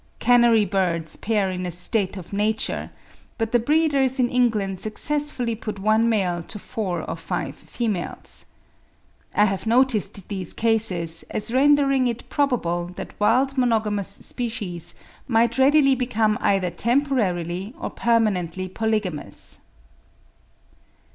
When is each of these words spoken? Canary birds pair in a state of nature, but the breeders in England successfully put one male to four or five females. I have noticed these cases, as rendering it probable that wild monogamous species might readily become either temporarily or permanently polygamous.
Canary 0.17 0.65
birds 0.65 1.15
pair 1.15 1.51
in 1.51 1.63
a 1.63 1.69
state 1.69 2.17
of 2.17 2.33
nature, 2.33 2.89
but 3.37 3.51
the 3.51 3.59
breeders 3.59 4.19
in 4.19 4.31
England 4.31 4.81
successfully 4.81 5.53
put 5.53 5.77
one 5.77 6.09
male 6.09 6.41
to 6.41 6.57
four 6.57 7.07
or 7.07 7.15
five 7.15 7.53
females. 7.53 8.47
I 9.35 9.45
have 9.45 9.67
noticed 9.67 10.27
these 10.27 10.53
cases, 10.53 11.21
as 11.29 11.53
rendering 11.53 12.07
it 12.07 12.27
probable 12.29 12.87
that 12.95 13.13
wild 13.19 13.59
monogamous 13.59 14.07
species 14.07 14.95
might 15.27 15.59
readily 15.59 15.93
become 15.93 16.35
either 16.41 16.71
temporarily 16.71 17.75
or 17.79 17.91
permanently 17.91 18.67
polygamous. 18.69 19.59